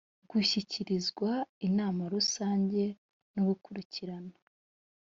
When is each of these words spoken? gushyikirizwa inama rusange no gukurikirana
gushyikirizwa 0.31 1.29
inama 1.67 2.01
rusange 2.13 2.83
no 3.33 3.41
gukurikirana 3.47 4.35